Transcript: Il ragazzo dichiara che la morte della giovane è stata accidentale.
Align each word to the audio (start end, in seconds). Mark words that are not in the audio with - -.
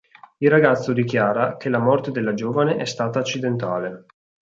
Il 0.39 0.49
ragazzo 0.49 0.93
dichiara 0.93 1.57
che 1.57 1.69
la 1.69 1.77
morte 1.77 2.09
della 2.09 2.33
giovane 2.33 2.77
è 2.77 2.85
stata 2.85 3.19
accidentale. 3.19 4.05